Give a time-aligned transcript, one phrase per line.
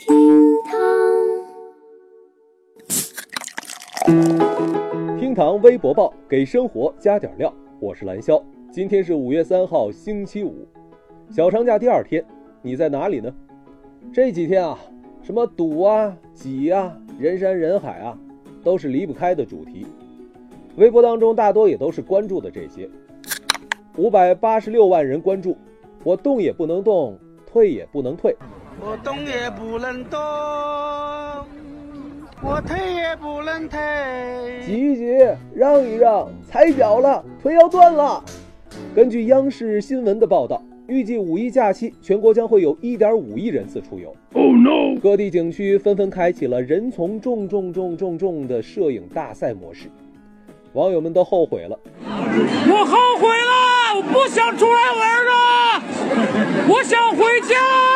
[0.00, 0.16] 厅
[0.64, 0.78] 堂，
[5.18, 7.52] 厅堂微博报给生活加点料。
[7.78, 10.66] 我是蓝霄，今天是五月三号，星期五，
[11.28, 12.24] 小长假第二天，
[12.62, 13.30] 你在哪里呢？
[14.10, 14.78] 这几天啊，
[15.20, 18.18] 什么堵啊、挤啊、人山人海啊，
[18.64, 19.86] 都是离不开的主题。
[20.76, 22.88] 微博当中大多也都是关注的这些。
[23.98, 25.58] 五百八十六万人关注，
[26.04, 28.34] 我动也不能动，退也不能退。
[28.82, 30.18] 我动也不能动，
[32.42, 33.78] 我退也不能退。
[34.64, 35.04] 挤一挤，
[35.54, 38.24] 让一让，踩脚了，腿要断了。
[38.94, 44.16] 根据央视新闻的报道，预计五一假期全国将会有一点五亿人次出游。
[44.32, 44.98] Oh no！
[44.98, 49.90] 各地景区纷纷开启了人从重重重重重的摄影大赛模式，
[50.72, 51.78] 网友们都后悔了。
[52.02, 55.82] 我后悔了，我不想出来玩了，
[56.66, 57.89] 我想回家。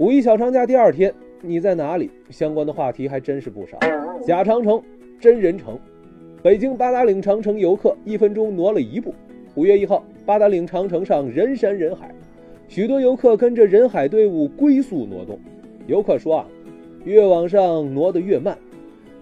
[0.00, 2.10] 五一小长假第二天，你在哪里？
[2.30, 3.78] 相关的话题还真是不少。
[4.24, 4.82] 假长城，
[5.20, 5.78] 真人城。
[6.42, 9.14] 北京八达岭长城游客一分钟挪了一步。
[9.56, 12.10] 五月一号，八达岭长城上人山人海，
[12.66, 15.38] 许多游客跟着人海队伍龟速挪动。
[15.86, 16.46] 游客说啊，
[17.04, 18.56] 越往上挪得越慢，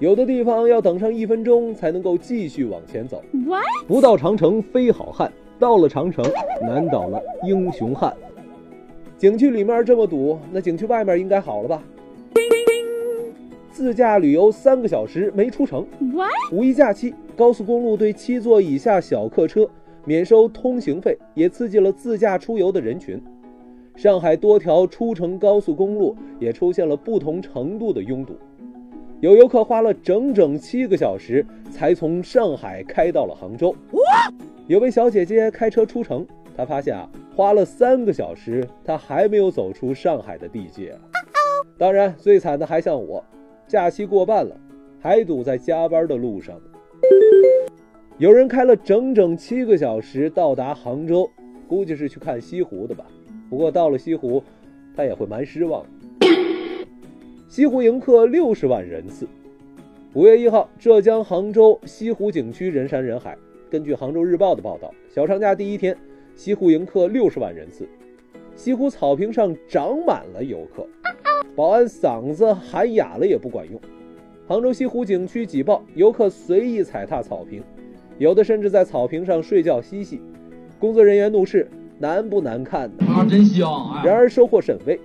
[0.00, 3.22] 有的地方要等上一分钟才能够继续往前走。
[3.86, 6.24] 不到长城非好汉，到了长城
[6.60, 8.12] 难倒了英雄汉。
[9.16, 11.82] 景区里面这么堵，那景区外面应该好了吧？
[13.70, 15.86] 自驾旅游三个小时没出城。
[16.52, 19.68] 五一假期，高速公路对七座以下小客车
[20.04, 23.20] 免收通行费，也刺激了自驾出游的人群。
[23.96, 28.34] 上海多条出城高速公路也出现了不同程度的拥堵，
[29.20, 33.74] 有游客花了整整七个小时才从上海开到了杭州。
[34.66, 36.26] 有位小姐姐开车出城。
[36.56, 40.96] 他发现啊，花了三个小时，他还没有走出上海的地界。
[41.76, 43.24] 当然，最惨的还像我，
[43.66, 44.56] 假期过半了，
[45.00, 46.60] 还堵在加班的路上。
[48.18, 51.28] 有人开了整整七个小时到达杭州，
[51.66, 53.04] 估计是去看西湖的吧。
[53.50, 54.42] 不过到了西湖，
[54.94, 55.84] 他也会蛮失望。
[57.48, 59.26] 西湖迎客六十万人次。
[60.12, 63.36] 五月一号，浙江杭州西湖景区人山人海。
[63.68, 65.96] 根据杭州日报的报道，小长假第一天。
[66.36, 67.88] 西湖迎客六十万人次，
[68.56, 70.84] 西湖草坪上长满了游客，
[71.54, 73.80] 保安嗓子喊哑了也不管用。
[74.46, 77.62] 杭州西湖景区挤爆，游客随意踩踏草坪，
[78.18, 80.20] 有的甚至在草坪上睡觉嬉戏。
[80.80, 81.68] 工作人员怒斥
[81.98, 82.90] ：“难不难看？
[82.98, 84.98] 啊，真香！”然而收获甚微。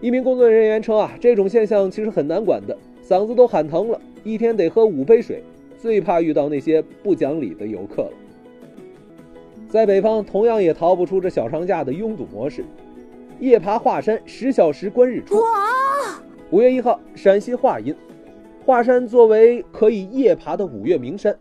[0.00, 5.42] 一名工作人员称：“啊，这种现象其实很难管的，嗓子都喊疼了，一天得喝五杯水，
[5.76, 8.12] 最怕遇到那些不讲理的游客了。”
[9.72, 12.62] 在北方，同样也逃不出这小长假的拥堵模式。
[13.40, 15.36] 夜爬华山，十小时观日出。
[16.50, 17.96] 五月一号，陕西华阴，
[18.66, 21.34] 华山作为可以夜爬的五岳名山，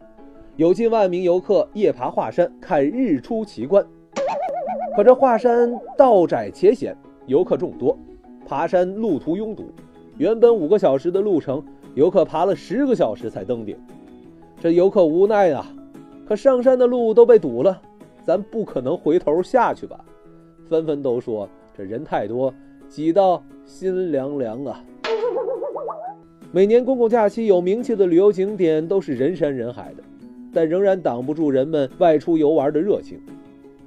[0.55, 3.85] 有近万名游客夜爬华山看日出奇观。
[4.95, 7.99] 可这华山道窄且险，游客众多，
[8.47, 9.73] 爬山路途拥堵。
[10.17, 11.61] 原本五个小时的路程，
[11.95, 13.77] 游客爬了十个小时才登顶。
[14.61, 15.67] 这游客无奈啊，
[16.25, 17.81] 可上山的路都被堵了。
[18.31, 19.99] 咱不可能回头下去吧？
[20.69, 22.53] 纷纷都说这人太多，
[22.87, 24.81] 挤到心凉凉啊。
[26.49, 30.03] 每年公共假期有名气的旅游景点都是人山人海的，
[30.53, 33.19] 但仍然挡不住人们外出游玩的热情。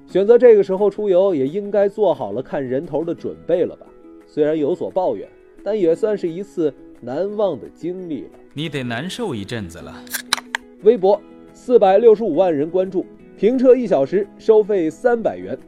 [0.06, 3.86] 选择这个时候出游，也应该做好了看人头的准备了吧？
[4.26, 5.26] 虽然有所抱怨，
[5.62, 8.30] 但也算是一次难忘的经历了。
[8.52, 10.04] 你得难受一阵子了。
[10.82, 11.18] 微博
[11.54, 13.06] 四百六十五万人关注。
[13.36, 15.58] 停车一小时收费三百元。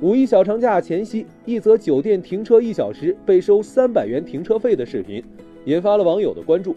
[0.00, 5.22] 五一小长假前夕，一则酒店停车一小时被收三百元停车费的视频，
[5.64, 6.76] 引发了网友的关注。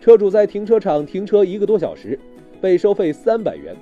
[0.00, 2.18] 车主在停车场停车一个多小时，
[2.60, 3.74] 被收费三百元。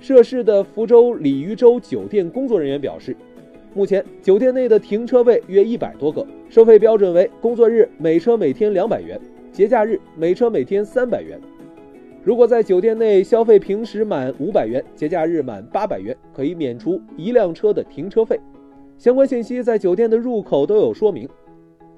[0.00, 3.16] 涉事的福州鲤鱼洲酒店工作人员表示，
[3.72, 9.18] 目前酒店内的停车位约一百多个，收费标准为工作日每车每天两百元，
[9.52, 11.38] 节假日每车每天三百元。
[12.26, 18.36] 如果在酒店内消费平时满五百元，节假日满八百元，可以免除一辆车的停车费。
[18.98, 21.28] 相关信息在酒店的入口都有说明。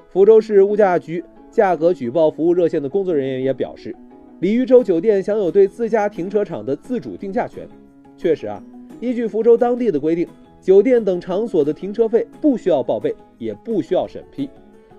[0.06, 3.96] 福州市物价局价格举报服务热线的工作人员也表示，
[4.40, 7.66] 鲤鱼洲酒店享有对自家停车场的自主定价权。
[8.14, 8.62] 确实啊，
[9.00, 10.28] 依据福州当地的规定，
[10.60, 14.50] 酒店等场所的停车费不需要报备，也不需要审批。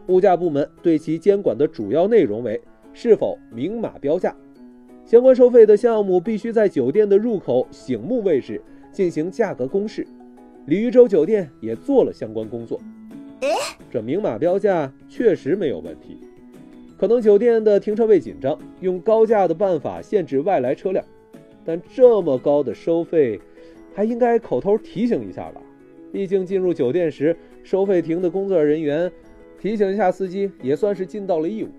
[0.07, 2.59] 物价部门对其监管的主要内容为
[2.93, 4.35] 是否明码标价。
[5.09, 8.61] 相关收费的项目必须在酒店的入口醒目位置
[8.91, 10.05] 进行价格公示，
[10.67, 12.79] 鲤鱼洲酒店也做了相关工作。
[13.89, 16.19] 这明码标价确实没有问题。
[16.95, 21.03] 可能酒店的停车位紧张，用高价的办法限制外来车辆，
[21.65, 23.41] 但这么高的收费，
[23.95, 25.59] 还应该口头提醒一下吧？
[26.11, 29.11] 毕竟进入酒店时，收费亭的工作人员
[29.59, 31.69] 提醒一下司机，也算是尽到了义务。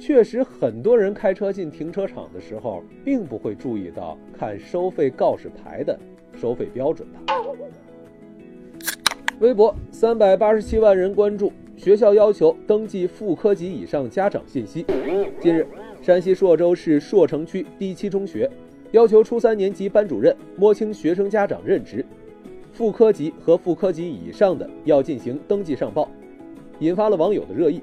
[0.00, 5.96] 确实，很多人开车进停车场的时候，并不会注意到看收费告示牌的
[6.34, 7.20] 收费标准吧。
[9.40, 11.52] 微博三百八十七万人关注。
[11.76, 14.84] 学校要求登记副科级以上家长信息。
[15.40, 15.66] 近日，
[16.02, 18.50] 山西朔州市朔城区第七中学
[18.92, 22.04] 要求初三年级班主任摸清学生家长任职，
[22.70, 26.06] 副科级和副科级以上的要进行登记上报，
[26.80, 27.82] 引发了网友的热议。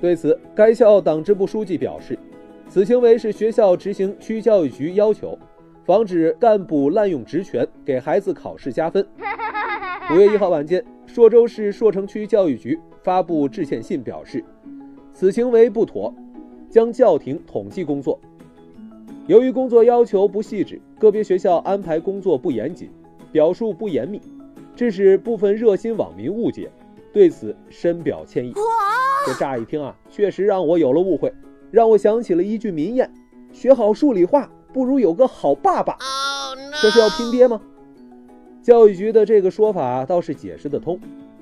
[0.00, 2.18] 对此，该校党支部书记表示，
[2.68, 5.38] 此行为是学校执行区教育局要求，
[5.84, 9.06] 防止干部滥用职权给孩子考试加分。
[10.12, 12.78] 五月一号晚间，朔州市朔城区教育局。
[13.02, 14.44] 发布致歉信表示，
[15.14, 16.14] 此行为不妥，
[16.68, 18.20] 将叫停统计工作。
[19.26, 22.90] 由于工作要求不细致，个别学校安排工作不严谨，
[23.32, 24.20] 表述不严密，
[24.76, 26.70] 致使部分热心网民误解，
[27.10, 28.52] 对此深表歉意。
[29.26, 31.32] 这乍一听啊，确实让我有了误会，
[31.70, 33.12] 让我想起了一句名言
[33.52, 35.96] ：“学好数理化，不如有个好爸爸。”
[36.80, 37.60] 这是要拼爹吗？
[38.62, 40.98] 教育局的这个说法倒是解释得通。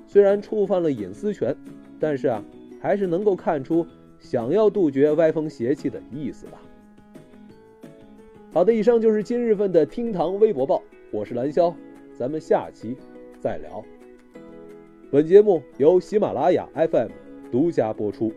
[0.06, 1.54] 虽然触犯了隐私权，
[2.00, 2.42] 但是啊，
[2.80, 3.86] 还是能够看出
[4.18, 6.60] 想要杜绝歪风邪气的意思吧。
[8.52, 10.82] 好的，以上就是今日份的厅堂微博报，
[11.12, 11.72] 我是蓝霄，
[12.18, 12.96] 咱们下期
[13.38, 13.84] 再聊。
[15.10, 17.08] 本节目由喜马拉雅 FM
[17.50, 18.32] 独家播出。